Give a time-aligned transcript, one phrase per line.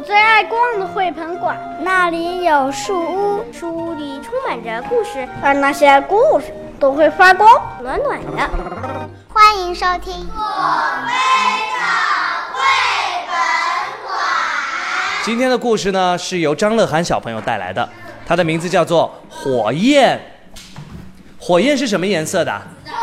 [0.00, 6.46] 我最爱逛的绘本馆，那里有树屋，树屋里充满着故事，而那些故事
[6.78, 7.46] 都会发光，
[7.82, 8.50] 暖暖的。
[9.28, 10.42] 欢迎收听我
[11.06, 11.12] 飞
[11.76, 11.82] 的
[12.54, 12.62] 绘
[13.26, 13.34] 本
[14.06, 14.16] 馆。
[15.22, 17.86] 今天的故事呢，是由张乐涵小朋友带来的，
[18.26, 20.18] 他的名字叫做《火焰》。
[21.38, 22.62] 火焰是什么颜色的？
[22.86, 22.94] 红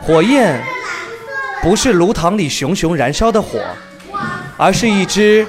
[0.00, 0.14] 色。
[0.14, 0.58] 火焰
[1.66, 3.60] 不是炉膛里熊熊燃烧的火，
[4.56, 5.44] 而是一只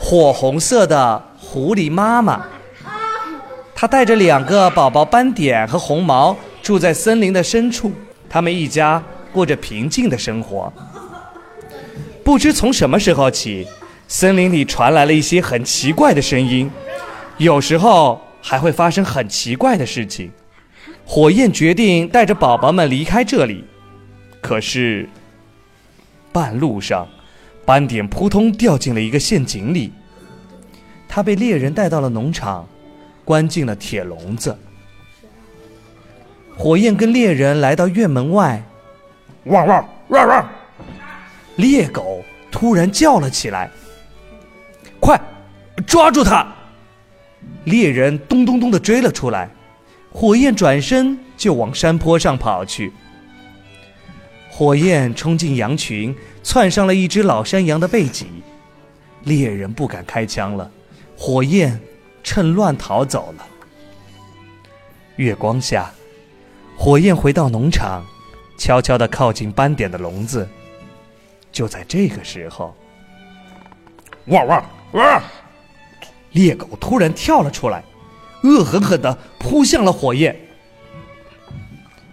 [0.00, 2.44] 火红色的狐狸妈妈。
[3.72, 7.92] 它带着两个宝宝斑点和红毛，住在森林的深处。
[8.28, 9.00] 他们一家
[9.32, 10.72] 过着平静的生活。
[12.24, 13.64] 不知从什么时候起，
[14.08, 16.68] 森林里传来了一些很奇怪的声音，
[17.36, 20.32] 有时候还会发生很奇怪的事情。
[21.06, 23.64] 火焰决定带着宝宝们离开这里。
[24.40, 25.08] 可是，
[26.32, 27.06] 半路上，
[27.64, 29.92] 斑点扑通掉进了一个陷阱里。
[31.08, 32.68] 他被猎人带到了农场，
[33.24, 34.56] 关进了铁笼子。
[36.56, 38.62] 火焰跟猎人来到院门外，
[39.44, 40.48] 汪汪汪汪！
[41.56, 43.70] 猎狗突然叫了起来
[45.00, 45.20] ：“快，
[45.86, 46.46] 抓住他！”
[47.64, 49.48] 猎人咚咚咚的追了出来，
[50.12, 52.92] 火焰转身就往山坡上跑去。
[54.50, 58.26] 火焰冲进羊群，窜上了一只老山羊的背脊，
[59.22, 60.70] 猎人不敢开枪了。
[61.16, 61.80] 火焰
[62.22, 63.46] 趁乱逃走了。
[65.16, 65.90] 月光下，
[66.76, 68.04] 火焰回到农场，
[68.58, 70.48] 悄悄地靠近斑点的笼子。
[71.52, 72.74] 就在这个时候，
[74.26, 75.22] 汪汪汪！
[76.32, 77.82] 猎狗突然跳了出来，
[78.42, 80.34] 恶狠狠地扑向了火焰。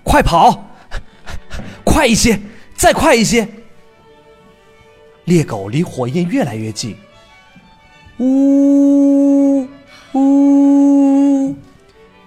[0.04, 0.64] 快跑！
[1.98, 2.40] 快一些，
[2.76, 3.48] 再快一些！
[5.26, 6.96] 猎狗离火焰越来越近，
[8.20, 9.68] 呜
[10.14, 11.56] 呜！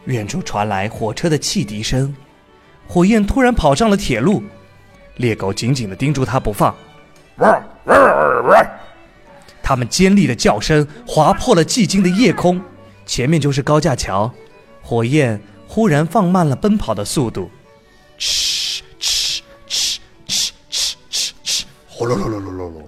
[0.07, 2.13] 远处传来火车的汽笛声。
[2.89, 4.43] 火焰突然跑上了铁路，
[5.19, 6.75] 猎狗紧紧的盯住它不放。
[9.63, 12.61] 它们尖利的叫声划破了寂静的夜空。
[13.07, 14.29] 前面就是高架桥。
[14.83, 17.49] 火焰忽然放慢了奔跑的速度。
[18.19, 18.50] 嘘。
[22.01, 22.83] 呼噜噜噜噜噜噜，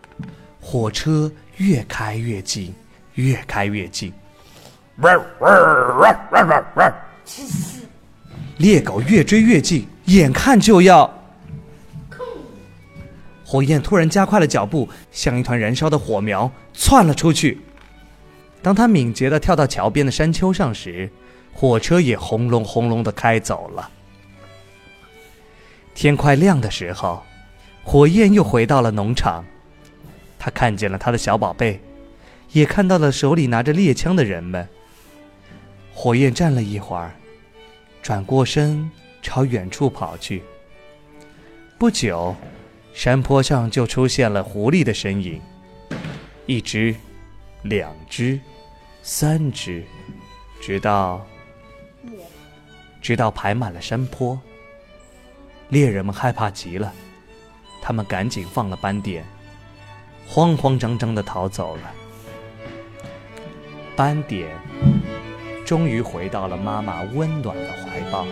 [0.59, 2.75] 火车越开越近，
[3.17, 4.11] 越开越近。
[8.57, 11.13] 猎狗越追越近，眼看就要……
[13.45, 17.61] 火焰突然加快了脚步，像一团燃烧的火苗窜了出去。
[18.63, 21.11] 当他敏捷的跳到桥边的山丘上时，
[21.53, 23.91] 火车也轰隆轰隆的开走了。
[25.95, 27.23] 天快亮的时候。
[27.85, 29.45] 火焰又回到了农场，
[30.39, 31.81] 他看见了他的小宝贝，
[32.53, 34.67] 也看到了手里拿着猎枪的人们。
[35.93, 37.13] 火焰站了一会儿，
[38.03, 40.43] 转过身朝远处跑去。
[41.79, 42.35] 不久，
[42.95, 45.41] 山坡上就出现了狐狸的身影，
[46.47, 46.95] 一只，
[47.63, 48.41] 两只，
[49.03, 49.85] 三只，
[50.63, 51.27] 直到，
[53.03, 54.41] 直到排满了山坡。
[55.69, 56.93] 猎人们害怕极了。
[57.93, 59.23] 他们赶紧放了斑点，
[60.27, 61.83] 慌慌张张的逃走了。
[63.95, 64.49] 斑点
[65.67, 68.25] 终于回到了妈妈温暖的怀抱。